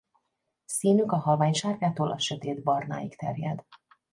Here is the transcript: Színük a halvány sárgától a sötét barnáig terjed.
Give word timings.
Színük 0.65 1.11
a 1.11 1.15
halvány 1.17 1.53
sárgától 1.53 2.11
a 2.11 2.19
sötét 2.19 2.63
barnáig 2.63 3.15
terjed. 3.15 3.65